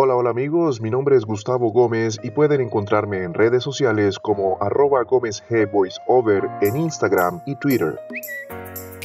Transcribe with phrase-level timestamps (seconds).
[0.00, 4.56] Hola, hola amigos, mi nombre es Gustavo Gómez y pueden encontrarme en redes sociales como
[4.60, 7.98] arroba Gómez G Voiceover en Instagram y Twitter.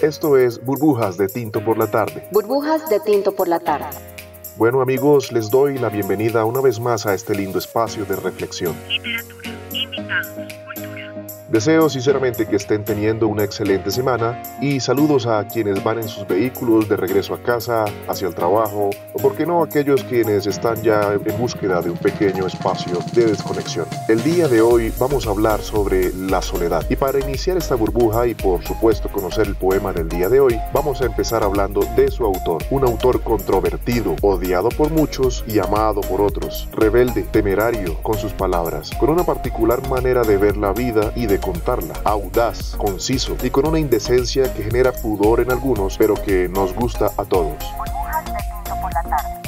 [0.04, 2.28] Esto es Burbujas de Tinto por la tarde.
[2.32, 3.88] Burbujas de Tinto por la tarde.
[4.56, 8.76] Bueno amigos, les doy la bienvenida una vez más a este lindo espacio de reflexión.
[8.88, 9.43] literatura.
[11.54, 16.28] Deseo sinceramente que estén teniendo una excelente semana y saludos a quienes van en sus
[16.28, 20.82] vehículos de regreso a casa, hacia el trabajo o por qué no aquellos quienes están
[20.82, 23.86] ya en búsqueda de un pequeño espacio de desconexión.
[24.08, 28.26] El día de hoy vamos a hablar sobre la soledad y para iniciar esta burbuja
[28.26, 32.10] y por supuesto conocer el poema del día de hoy, vamos a empezar hablando de
[32.10, 38.18] su autor, un autor controvertido, odiado por muchos y amado por otros, rebelde, temerario con
[38.18, 43.38] sus palabras, con una particular manera de ver la vida y de contarla, audaz, conciso
[43.42, 47.56] y con una indecencia que genera pudor en algunos, pero que nos gusta a todos.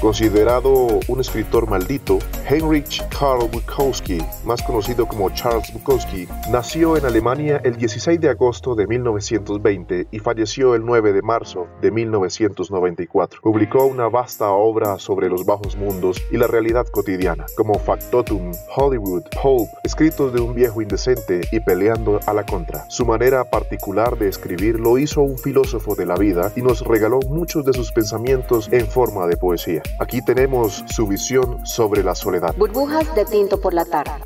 [0.06, 7.60] Considerado un escritor maldito, Heinrich Karl Bukowski, más conocido como Charles Bukowski, nació en Alemania
[7.64, 13.42] el 16 de agosto de 1920 y falleció el 9 de marzo de 1994.
[13.42, 19.24] Publicó una vasta obra sobre los bajos mundos y la realidad cotidiana, como Factotum, Hollywood,
[19.42, 22.88] Pulp, escritos de un viejo indecente y peleando a la contra.
[22.92, 27.22] Su manera particular de escribir lo hizo un filósofo de la vida y nos regaló
[27.28, 29.82] muchos de sus pensamientos en forma de poesía.
[29.98, 32.54] Aquí tenemos su visión sobre la soledad.
[32.58, 34.24] Burbujas de Tinto por la tarde.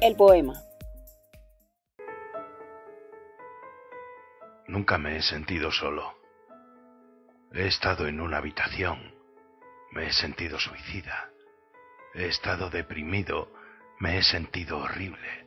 [0.00, 0.54] El poema.
[4.66, 6.14] Nunca me he sentido solo.
[7.52, 9.14] He estado en una habitación.
[9.90, 11.30] Me he sentido suicida.
[12.14, 13.52] He estado deprimido.
[14.00, 15.46] Me he sentido horrible.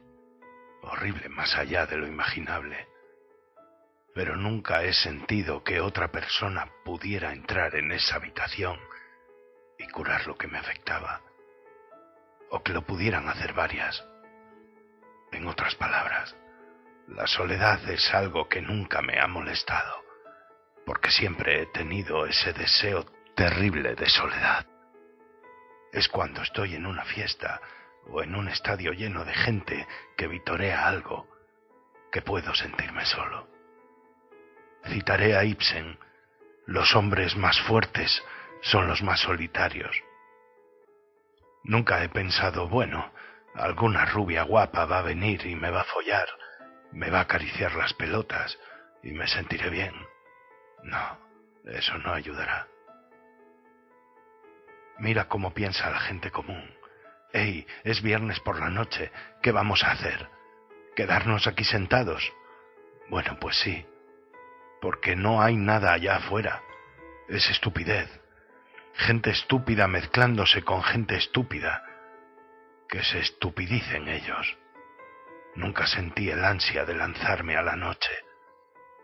[0.83, 2.88] Horrible más allá de lo imaginable.
[4.13, 8.77] Pero nunca he sentido que otra persona pudiera entrar en esa habitación
[9.96, 11.22] curar lo que me afectaba.
[12.52, 14.06] O que lo pudieran hacer varias.
[15.32, 16.36] En otras palabras,
[17.08, 20.04] la soledad es algo que nunca me ha molestado,
[20.86, 23.05] porque siempre he tenido ese deseo
[23.36, 24.67] terrible de soledad.
[25.94, 27.61] Es cuando estoy en una fiesta
[28.08, 31.28] o en un estadio lleno de gente que vitorea algo
[32.11, 33.48] que puedo sentirme solo.
[34.88, 35.98] Citaré a Ibsen,
[36.66, 38.22] los hombres más fuertes
[38.65, 39.95] son los más solitarios.
[41.64, 43.11] Nunca he pensado, bueno,
[43.53, 46.27] alguna rubia guapa va a venir y me va a follar,
[46.92, 48.58] me va a acariciar las pelotas
[49.04, 49.93] y me sentiré bien.
[50.81, 51.20] No,
[51.65, 52.67] eso no ayudará.
[54.98, 56.67] Mira cómo piensa la gente común.
[57.33, 59.11] Ey, es viernes por la noche,
[59.43, 60.27] ¿qué vamos a hacer?
[60.95, 62.33] ¿Quedarnos aquí sentados?
[63.09, 63.86] Bueno, pues sí,
[64.81, 66.64] porque no hay nada allá afuera.
[67.27, 68.24] Es estupidez.
[68.98, 71.83] Gente estúpida mezclándose con gente estúpida.
[72.88, 74.58] Que se estupidicen ellos.
[75.54, 78.11] Nunca sentí el ansia de lanzarme a la noche.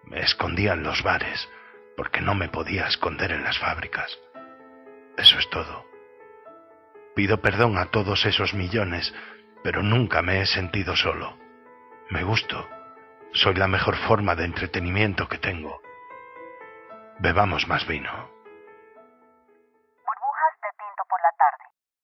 [0.06, 1.50] Me escondía en los bares
[1.97, 4.18] porque no me podía esconder en las fábricas.
[5.18, 5.85] Eso es todo.
[7.13, 9.13] Pido perdón a todos esos millones,
[9.62, 11.38] pero nunca me he sentido solo.
[12.09, 12.68] Me gusto.
[13.34, 15.81] Soy la mejor forma de entretenimiento que tengo.
[17.19, 18.31] Bebamos más vino.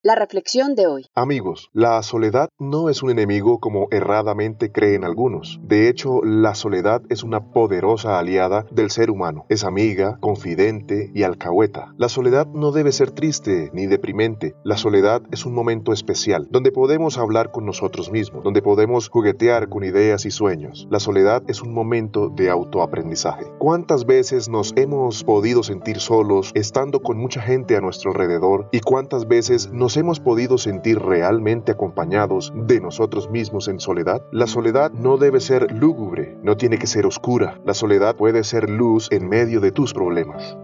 [0.07, 1.05] La reflexión de hoy.
[1.15, 5.59] Amigos, la soledad no es un enemigo como erradamente creen algunos.
[5.61, 9.45] De hecho, la soledad es una poderosa aliada del ser humano.
[9.49, 11.93] Es amiga, confidente y alcahueta.
[11.97, 14.55] La soledad no debe ser triste ni deprimente.
[14.63, 19.67] La soledad es un momento especial, donde podemos hablar con nosotros mismos, donde podemos juguetear
[19.67, 20.87] con ideas y sueños.
[20.89, 23.43] La soledad es un momento de autoaprendizaje.
[23.59, 28.79] ¿Cuántas veces nos hemos podido sentir solos estando con mucha gente a nuestro alrededor y
[28.79, 34.21] cuántas veces nos hemos podido sentir realmente acompañados de nosotros mismos en soledad?
[34.31, 37.59] La soledad no debe ser lúgubre, no tiene que ser oscura.
[37.65, 40.57] La soledad puede ser luz en medio de tus problemas.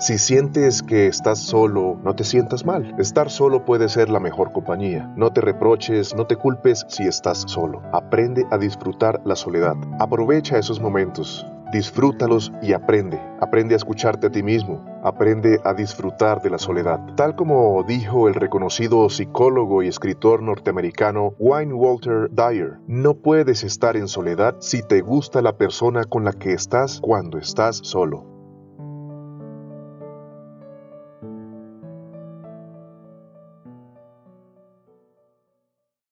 [0.00, 2.94] Si sientes que estás solo, no te sientas mal.
[2.98, 5.12] Estar solo puede ser la mejor compañía.
[5.14, 7.82] No te reproches, no te culpes si estás solo.
[7.92, 9.74] Aprende a disfrutar la soledad.
[9.98, 11.46] Aprovecha esos momentos.
[11.72, 13.20] Disfrútalos y aprende.
[13.40, 14.84] Aprende a escucharte a ti mismo.
[15.04, 16.98] Aprende a disfrutar de la soledad.
[17.14, 23.96] Tal como dijo el reconocido psicólogo y escritor norteamericano Wayne Walter Dyer, no puedes estar
[23.96, 28.24] en soledad si te gusta la persona con la que estás cuando estás solo.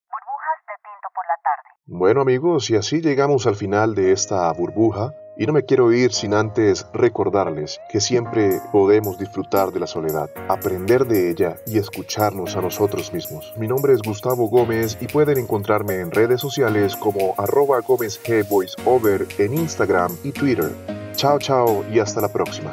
[0.07, 1.69] Burbujas de tinto por la tarde.
[1.85, 6.11] Bueno amigos, y así llegamos al final de esta burbuja Y no me quiero ir
[6.11, 12.57] sin antes recordarles que siempre podemos disfrutar de la soledad, aprender de ella y escucharnos
[12.57, 13.53] a nosotros mismos.
[13.55, 18.19] Mi nombre es Gustavo Gómez y pueden encontrarme en redes sociales como arroba Gómez
[18.49, 20.73] Voiceover en Instagram y Twitter.
[21.13, 22.71] Chao, chao y hasta la próxima.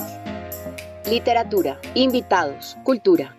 [1.09, 3.37] Literatura, invitados, cultura.